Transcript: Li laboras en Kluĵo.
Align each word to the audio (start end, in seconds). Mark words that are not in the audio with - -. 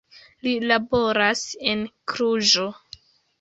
Li 0.45 0.53
laboras 0.71 1.43
en 1.73 1.85
Kluĵo. 2.15 2.67